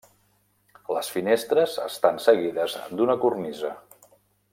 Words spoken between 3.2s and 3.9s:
cornisa.